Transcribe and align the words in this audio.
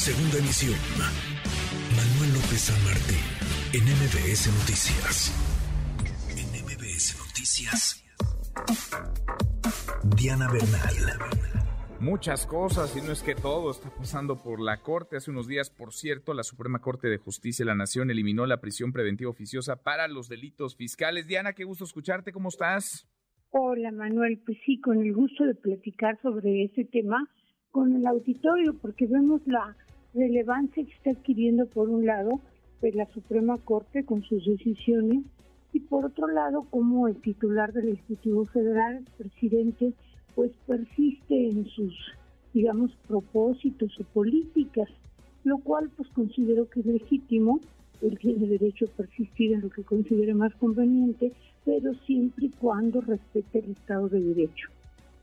Segunda 0.00 0.38
emisión. 0.38 0.72
Manuel 1.94 2.32
López 2.32 2.72
San 2.72 2.84
Martín, 2.88 3.20
en 3.74 3.84
MBS 3.84 4.48
Noticias. 4.48 5.28
En 6.30 6.48
MBS 6.64 7.18
Noticias. 7.18 8.02
Diana 10.16 10.50
Bernal. 10.50 12.00
Muchas 12.00 12.46
cosas, 12.46 12.96
y 12.96 13.02
no 13.02 13.12
es 13.12 13.22
que 13.22 13.34
todo 13.34 13.70
está 13.70 13.90
pasando 13.94 14.42
por 14.42 14.58
la 14.62 14.80
Corte. 14.80 15.18
Hace 15.18 15.32
unos 15.32 15.46
días, 15.46 15.68
por 15.68 15.92
cierto, 15.92 16.32
la 16.32 16.44
Suprema 16.44 16.78
Corte 16.78 17.08
de 17.08 17.18
Justicia 17.18 17.62
de 17.62 17.68
la 17.68 17.74
Nación 17.74 18.10
eliminó 18.10 18.46
la 18.46 18.62
prisión 18.62 18.92
preventiva 18.92 19.28
oficiosa 19.28 19.82
para 19.82 20.08
los 20.08 20.30
delitos 20.30 20.76
fiscales. 20.76 21.26
Diana, 21.26 21.52
qué 21.52 21.64
gusto 21.64 21.84
escucharte, 21.84 22.32
¿cómo 22.32 22.48
estás? 22.48 23.06
Hola 23.50 23.92
Manuel, 23.92 24.40
pues 24.46 24.56
sí, 24.64 24.80
con 24.80 25.02
el 25.02 25.12
gusto 25.12 25.44
de 25.44 25.56
platicar 25.56 26.18
sobre 26.22 26.64
ese 26.64 26.86
tema 26.86 27.28
con 27.70 27.94
el 27.94 28.06
auditorio, 28.06 28.74
porque 28.80 29.06
vemos 29.06 29.42
la 29.46 29.76
relevancia 30.14 30.84
que 30.84 30.92
está 30.92 31.10
adquiriendo 31.10 31.66
por 31.66 31.88
un 31.88 32.06
lado 32.06 32.40
pues, 32.80 32.94
la 32.94 33.06
Suprema 33.12 33.58
Corte 33.58 34.04
con 34.04 34.22
sus 34.22 34.44
decisiones 34.44 35.24
y 35.72 35.80
por 35.80 36.06
otro 36.06 36.26
lado 36.26 36.66
como 36.70 37.06
el 37.08 37.16
titular 37.16 37.72
del 37.72 37.90
Ejecutivo 37.90 38.44
Federal, 38.46 38.98
el 38.98 39.04
presidente, 39.24 39.92
pues 40.34 40.50
persiste 40.66 41.48
en 41.48 41.66
sus, 41.66 41.94
digamos, 42.52 42.90
propósitos 43.06 43.92
o 44.00 44.04
políticas, 44.04 44.88
lo 45.44 45.58
cual 45.58 45.90
pues 45.96 46.08
considero 46.10 46.68
que 46.68 46.80
es 46.80 46.86
legítimo, 46.86 47.60
él 48.02 48.18
tiene 48.18 48.46
derecho 48.46 48.86
a 48.86 48.96
persistir 48.96 49.52
en 49.52 49.60
lo 49.60 49.70
que 49.70 49.82
considere 49.82 50.34
más 50.34 50.54
conveniente, 50.54 51.32
pero 51.64 51.94
siempre 52.06 52.46
y 52.46 52.50
cuando 52.50 53.00
respete 53.00 53.60
el 53.60 53.72
Estado 53.72 54.08
de 54.08 54.20
Derecho. 54.20 54.68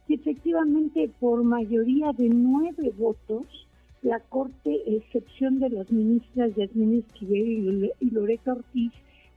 Y 0.08 0.14
efectivamente, 0.14 1.10
por 1.20 1.44
mayoría 1.44 2.14
de 2.14 2.30
nueve 2.30 2.94
votos, 2.98 3.67
la 4.02 4.20
Corte, 4.20 4.96
excepción 4.96 5.60
de 5.60 5.70
las 5.70 5.92
ministras 5.92 6.56
Yasmín 6.56 7.00
Esquivel 7.00 7.92
y 8.00 8.10
Loreta 8.12 8.54
Ortiz, 8.54 8.92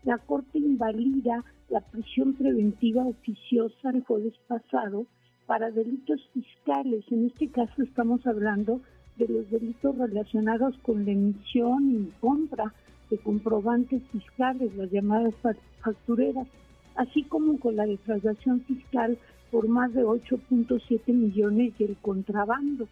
la 0.05 0.19
Corte 0.19 0.58
invalida 0.58 1.44
la 1.69 1.80
prisión 1.80 2.34
preventiva 2.34 3.05
oficiosa 3.05 3.91
el 3.91 4.03
jueves 4.05 4.34
pasado 4.47 5.06
para 5.47 5.70
delitos 5.70 6.20
fiscales. 6.33 7.05
En 7.11 7.27
este 7.27 7.48
caso 7.48 7.83
estamos 7.83 8.27
hablando 8.27 8.81
de 9.16 9.28
los 9.28 9.50
delitos 9.50 9.97
relacionados 9.97 10.77
con 10.78 11.05
la 11.05 11.12
emisión 11.12 11.91
y 11.91 12.12
compra 12.20 12.72
de 13.11 13.19
comprobantes 13.19 14.03
fiscales, 14.12 14.75
las 14.77 14.91
llamadas 14.91 15.34
factureras, 15.81 16.47
así 16.97 17.25
como 17.25 17.58
con 17.58 17.77
la 17.77 17.86
defraudación 17.86 18.61
fiscal 18.62 19.19
por 19.50 19.69
más 19.69 19.92
de 19.92 20.05
8.7 20.05 21.12
millones 21.12 21.72
y 21.78 21.84
el 21.84 21.97
contrabando. 21.97 22.86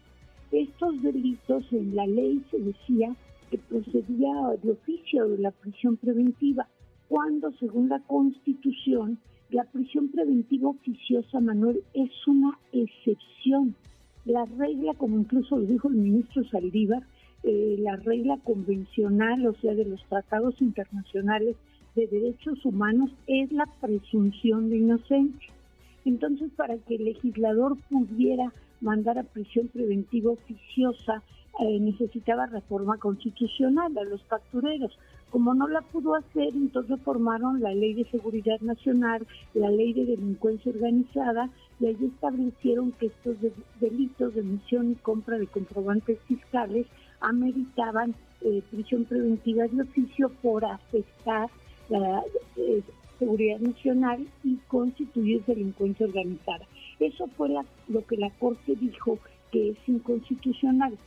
Estos 0.51 1.01
delitos 1.01 1.65
en 1.71 1.95
la 1.95 2.07
ley 2.07 2.43
se 2.49 2.59
decía 2.59 3.15
que 3.51 3.57
procedía 3.57 4.33
de 4.61 4.71
oficio 4.71 5.27
de 5.29 5.37
la 5.37 5.51
prisión 5.51 5.97
preventiva, 5.97 6.67
cuando 7.07 7.51
según 7.59 7.89
la 7.89 7.99
Constitución 7.99 9.19
la 9.51 9.63
prisión 9.63 10.09
preventiva 10.09 10.69
oficiosa, 10.69 11.39
Manuel, 11.39 11.81
es 11.95 12.11
una 12.27 12.59
excepción. 12.71 13.75
La 14.25 14.45
regla, 14.45 14.93
como 14.93 15.17
incluso 15.17 15.57
lo 15.57 15.65
dijo 15.65 15.87
el 15.87 15.95
ministro 15.95 16.43
Saldívar, 16.43 17.01
eh, 17.43 17.77
la 17.79 17.95
regla 17.95 18.37
convencional, 18.43 19.47
o 19.47 19.55
sea, 19.55 19.73
de 19.73 19.85
los 19.85 20.03
tratados 20.05 20.61
internacionales 20.61 21.55
de 21.95 22.05
derechos 22.05 22.63
humanos, 22.63 23.09
es 23.25 23.51
la 23.51 23.65
presunción 23.81 24.69
de 24.69 24.77
inocencia. 24.77 25.53
Entonces, 26.05 26.51
para 26.55 26.77
que 26.77 26.95
el 26.95 27.05
legislador 27.05 27.75
pudiera 27.89 28.53
mandar 28.81 29.17
a 29.17 29.23
prisión 29.23 29.67
preventiva 29.67 30.31
oficiosa, 30.31 31.23
eh, 31.59 31.79
necesitaba 31.79 32.45
reforma 32.45 32.97
constitucional 32.97 33.97
a 33.97 34.03
los 34.03 34.23
factureros. 34.23 34.97
Como 35.29 35.53
no 35.53 35.67
la 35.67 35.81
pudo 35.81 36.15
hacer, 36.15 36.53
entonces 36.55 36.97
reformaron 36.97 37.61
la 37.61 37.73
Ley 37.73 37.93
de 37.93 38.09
Seguridad 38.09 38.59
Nacional, 38.61 39.27
la 39.53 39.69
Ley 39.69 39.93
de 39.93 40.05
Delincuencia 40.05 40.71
Organizada, 40.71 41.49
y 41.79 41.87
ahí 41.87 41.97
establecieron 42.01 42.93
que 42.93 43.07
estos 43.07 43.35
delitos 43.79 44.33
de 44.33 44.41
emisión 44.41 44.91
y 44.91 44.95
compra 44.95 45.37
de 45.37 45.47
comprobantes 45.47 46.17
fiscales 46.27 46.87
ameritaban 47.19 48.15
eh, 48.41 48.63
prisión 48.71 49.03
preventiva 49.05 49.67
de 49.67 49.81
oficio 49.81 50.29
por 50.41 50.63
afectar 50.63 51.49
la 51.89 52.23
eh, 52.55 52.81
seguridad 53.19 53.59
nacional 53.59 54.25
y 54.43 54.55
constituir 54.67 55.43
delincuencia 55.45 56.05
organizada. 56.05 56.65
Eso 56.99 57.27
fue 57.37 57.49
lo 57.87 58.05
que 58.05 58.17
la 58.17 58.29
Corte 58.31 58.75
dijo 58.75 59.19
que 59.51 59.69
es 59.69 59.77
inconstitucional. 59.87 60.97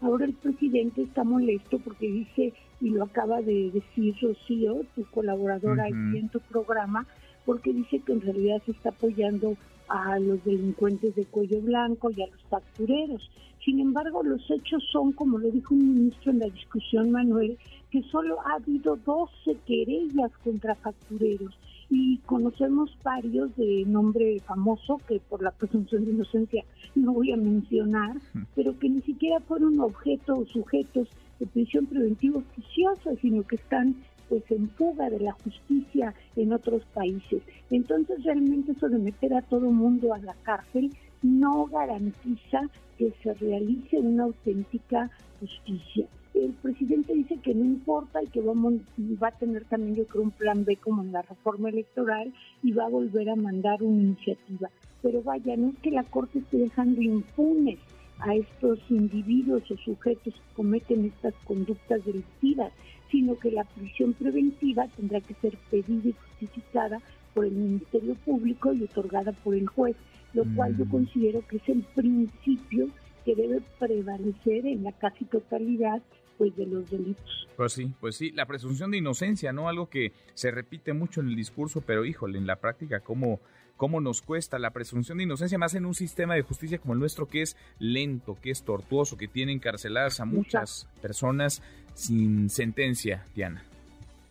Ahora 0.00 0.24
el 0.24 0.32
presidente 0.32 1.02
está 1.02 1.24
molesto 1.24 1.78
porque 1.78 2.10
dice, 2.10 2.54
y 2.80 2.90
lo 2.90 3.04
acaba 3.04 3.42
de 3.42 3.70
decir 3.70 4.14
Rocío, 4.20 4.82
tu 4.94 5.04
colaboradora 5.10 5.88
en 5.88 6.28
tu 6.30 6.40
programa, 6.40 7.06
porque 7.44 7.72
dice 7.72 7.98
que 7.98 8.12
en 8.12 8.22
realidad 8.22 8.62
se 8.64 8.72
está 8.72 8.90
apoyando 8.90 9.56
a 9.88 10.18
los 10.18 10.42
delincuentes 10.44 11.14
de 11.16 11.26
cuello 11.26 11.60
blanco 11.60 12.10
y 12.10 12.22
a 12.22 12.28
los 12.28 12.40
factureros. 12.48 13.30
Sin 13.62 13.80
embargo, 13.80 14.22
los 14.22 14.50
hechos 14.50 14.82
son, 14.90 15.12
como 15.12 15.36
lo 15.38 15.50
dijo 15.50 15.74
un 15.74 15.94
ministro 15.96 16.30
en 16.32 16.38
la 16.38 16.46
discusión, 16.46 17.10
Manuel, 17.10 17.58
que 17.90 18.02
solo 18.04 18.40
ha 18.46 18.54
habido 18.54 18.96
12 18.96 19.56
querellas 19.66 20.30
contra 20.42 20.76
factureros 20.76 21.54
y 21.90 22.18
conocemos 22.18 22.96
varios 23.02 23.54
de 23.56 23.84
nombre 23.84 24.38
famoso 24.46 25.00
que 25.08 25.20
por 25.28 25.42
la 25.42 25.50
presunción 25.50 26.04
de 26.04 26.12
inocencia 26.12 26.64
no 26.94 27.12
voy 27.12 27.32
a 27.32 27.36
mencionar, 27.36 28.16
pero 28.54 28.78
que 28.78 28.88
ni 28.88 29.02
siquiera 29.02 29.40
fueron 29.40 29.80
objeto 29.80 30.38
o 30.38 30.46
sujetos 30.46 31.08
de 31.40 31.46
prisión 31.46 31.86
preventiva 31.86 32.38
oficiosa, 32.38 33.10
sino 33.20 33.42
que 33.42 33.56
están 33.56 33.96
pues 34.28 34.48
en 34.50 34.70
fuga 34.70 35.10
de 35.10 35.18
la 35.18 35.32
justicia 35.32 36.14
en 36.36 36.52
otros 36.52 36.84
países. 36.94 37.42
Entonces 37.70 38.22
realmente 38.22 38.72
eso 38.72 38.88
de 38.88 38.98
meter 38.98 39.34
a 39.34 39.42
todo 39.42 39.72
mundo 39.72 40.14
a 40.14 40.18
la 40.18 40.34
cárcel 40.44 40.94
no 41.22 41.66
garantiza 41.66 42.70
que 42.96 43.12
se 43.22 43.34
realice 43.34 43.98
una 43.98 44.24
auténtica 44.24 45.10
justicia 45.40 46.06
el 46.44 46.52
presidente 46.52 47.14
dice 47.14 47.38
que 47.42 47.54
no 47.54 47.64
importa 47.64 48.22
y 48.22 48.26
que 48.28 48.40
vamos, 48.40 48.74
va 49.22 49.28
a 49.28 49.38
tener 49.38 49.64
también 49.64 49.96
yo 49.96 50.06
creo 50.06 50.22
un 50.22 50.30
plan 50.30 50.64
B 50.64 50.76
como 50.76 51.02
en 51.02 51.12
la 51.12 51.22
reforma 51.22 51.68
electoral 51.68 52.32
y 52.62 52.72
va 52.72 52.86
a 52.86 52.90
volver 52.90 53.30
a 53.30 53.36
mandar 53.36 53.82
una 53.82 54.02
iniciativa. 54.02 54.70
Pero 55.02 55.22
vaya, 55.22 55.56
no 55.56 55.70
es 55.70 55.78
que 55.78 55.90
la 55.90 56.04
Corte 56.04 56.40
esté 56.40 56.58
dejando 56.58 57.00
impunes 57.00 57.78
a 58.20 58.34
estos 58.34 58.78
individuos 58.90 59.70
o 59.70 59.76
sujetos 59.78 60.34
que 60.34 60.54
cometen 60.54 61.06
estas 61.06 61.34
conductas 61.44 62.04
delictivas, 62.04 62.72
sino 63.10 63.38
que 63.38 63.50
la 63.50 63.64
prisión 63.64 64.12
preventiva 64.12 64.88
tendrá 64.88 65.20
que 65.20 65.34
ser 65.34 65.56
pedida 65.70 66.10
y 66.10 66.12
justificada 66.12 67.00
por 67.34 67.46
el 67.46 67.52
Ministerio 67.52 68.14
Público 68.14 68.72
y 68.72 68.84
otorgada 68.84 69.32
por 69.32 69.54
el 69.54 69.66
juez, 69.66 69.96
lo 70.34 70.44
cual 70.54 70.76
yo 70.76 70.84
mm. 70.84 70.90
considero 70.90 71.46
que 71.46 71.56
es 71.56 71.68
el 71.68 71.82
principio 71.94 72.88
que 73.24 73.34
debe 73.34 73.60
prevalecer 73.78 74.66
en 74.66 74.84
la 74.84 74.92
casi 74.92 75.24
totalidad 75.24 76.02
pues 76.40 76.56
de 76.56 76.64
los 76.64 76.88
delitos. 76.88 77.46
Pues 77.54 77.74
sí, 77.74 77.92
pues 78.00 78.16
sí, 78.16 78.30
la 78.30 78.46
presunción 78.46 78.90
de 78.90 78.96
inocencia, 78.96 79.52
¿no? 79.52 79.68
Algo 79.68 79.90
que 79.90 80.12
se 80.32 80.50
repite 80.50 80.94
mucho 80.94 81.20
en 81.20 81.28
el 81.28 81.36
discurso, 81.36 81.82
pero 81.82 82.06
híjole, 82.06 82.38
en 82.38 82.46
la 82.46 82.56
práctica, 82.56 83.00
¿cómo, 83.00 83.40
cómo 83.76 84.00
nos 84.00 84.22
cuesta 84.22 84.58
la 84.58 84.70
presunción 84.70 85.18
de 85.18 85.24
inocencia 85.24 85.58
más 85.58 85.74
en 85.74 85.84
un 85.84 85.92
sistema 85.92 86.34
de 86.34 86.40
justicia 86.40 86.78
como 86.78 86.94
el 86.94 86.98
nuestro 86.98 87.26
que 87.26 87.42
es 87.42 87.58
lento, 87.78 88.38
que 88.40 88.50
es 88.50 88.62
tortuoso, 88.62 89.18
que 89.18 89.28
tiene 89.28 89.52
encarceladas 89.52 90.18
a 90.20 90.24
muchas 90.24 90.88
personas 91.02 91.62
sin 91.92 92.48
sentencia, 92.48 93.26
Diana. 93.34 93.62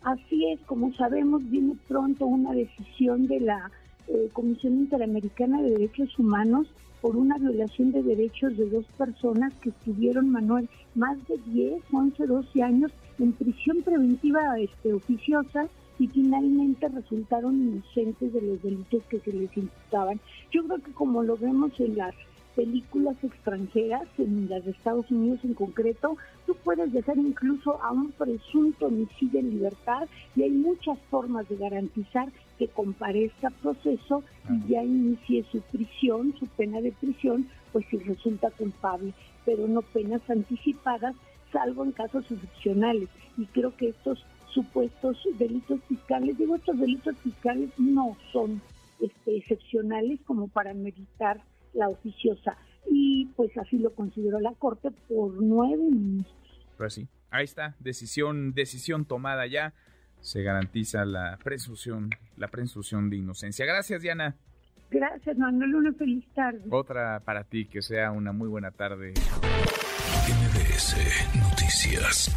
Así 0.01 0.51
es, 0.51 0.59
como 0.61 0.91
sabemos, 0.95 1.47
viene 1.47 1.75
pronto 1.87 2.25
una 2.25 2.53
decisión 2.53 3.27
de 3.27 3.39
la 3.41 3.69
eh, 4.07 4.29
Comisión 4.33 4.79
Interamericana 4.79 5.61
de 5.61 5.69
Derechos 5.69 6.17
Humanos 6.17 6.65
por 7.01 7.15
una 7.15 7.37
violación 7.37 7.91
de 7.91 8.03
derechos 8.03 8.57
de 8.57 8.69
dos 8.69 8.85
personas 8.97 9.53
que 9.61 9.69
estuvieron, 9.69 10.29
Manuel, 10.29 10.69
más 10.95 11.17
de 11.27 11.37
10, 11.47 11.81
11, 11.91 12.25
12 12.25 12.63
años 12.63 12.91
en 13.19 13.33
prisión 13.33 13.81
preventiva 13.83 14.59
este, 14.59 14.93
oficiosa 14.93 15.67
y 15.97 16.07
finalmente 16.07 16.87
resultaron 16.87 17.61
inocentes 17.61 18.33
de 18.33 18.41
los 18.41 18.61
delitos 18.61 19.03
que 19.09 19.19
se 19.19 19.33
les 19.33 19.55
imputaban. 19.57 20.19
Yo 20.51 20.63
creo 20.63 20.79
que 20.79 20.93
como 20.93 21.23
lo 21.23 21.37
vemos 21.37 21.77
en 21.79 21.97
las 21.97 22.15
películas 22.55 23.15
extranjeras, 23.23 24.07
en 24.17 24.49
las 24.49 24.65
de 24.65 24.71
Estados 24.71 25.09
Unidos 25.11 25.39
en 25.43 25.53
concreto, 25.53 26.17
puedes 26.63 26.91
dejar 26.91 27.17
incluso 27.17 27.81
a 27.81 27.91
un 27.91 28.11
presunto 28.11 28.87
homicidio 28.87 29.39
en 29.39 29.49
libertad 29.49 30.07
y 30.35 30.43
hay 30.43 30.51
muchas 30.51 30.97
formas 31.09 31.47
de 31.49 31.57
garantizar 31.57 32.29
que 32.57 32.67
comparezca 32.67 33.47
a 33.47 33.51
proceso 33.51 34.23
y 34.49 34.71
ya 34.71 34.83
inicie 34.83 35.45
su 35.51 35.61
prisión, 35.61 36.35
su 36.37 36.47
pena 36.47 36.81
de 36.81 36.91
prisión, 36.91 37.47
pues 37.71 37.85
si 37.89 37.97
resulta 37.97 38.51
culpable, 38.51 39.13
pero 39.45 39.67
no 39.67 39.81
penas 39.81 40.21
anticipadas, 40.29 41.15
salvo 41.51 41.83
en 41.83 41.91
casos 41.91 42.29
excepcionales. 42.29 43.09
Y 43.37 43.45
creo 43.45 43.75
que 43.75 43.89
estos 43.89 44.25
supuestos 44.53 45.17
delitos 45.37 45.79
fiscales, 45.87 46.37
digo, 46.37 46.55
estos 46.55 46.77
delitos 46.77 47.15
fiscales 47.19 47.69
no 47.77 48.17
son 48.31 48.61
este, 48.99 49.37
excepcionales 49.37 50.19
como 50.25 50.47
para 50.47 50.73
meditar 50.73 51.41
la 51.73 51.89
oficiosa. 51.89 52.57
y 52.91 53.27
pues 53.35 53.55
así 53.57 53.77
lo 53.77 53.91
consideró 53.93 54.39
la 54.39 54.53
Corte 54.53 54.89
por 55.07 55.33
nueve 55.41 55.77
ministros. 55.77 56.38
Pues 56.79 56.93
sí, 56.93 57.09
ahí 57.29 57.43
está, 57.43 57.75
decisión, 57.79 58.53
decisión 58.53 59.03
tomada 59.03 59.45
ya, 59.47 59.73
se 60.21 60.43
garantiza 60.43 61.03
la 61.03 61.37
presunción, 61.43 62.09
la 62.37 62.47
presunción 62.47 63.09
de 63.09 63.17
inocencia. 63.17 63.65
Gracias, 63.65 64.01
Diana. 64.01 64.37
Gracias, 64.89 65.37
Manuel, 65.37 65.75
una 65.75 65.91
feliz 65.91 66.25
tarde. 66.33 66.61
Otra 66.69 67.19
para 67.25 67.43
ti, 67.43 67.65
que 67.65 67.81
sea 67.81 68.11
una 68.11 68.31
muy 68.31 68.47
buena 68.47 68.71
tarde. 68.71 69.11
MBS 70.29 70.95
Noticias. 71.37 72.33